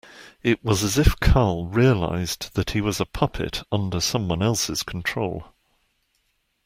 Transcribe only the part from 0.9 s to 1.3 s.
if